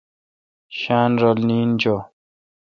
[0.79, 1.95] شاین رل نین چو۔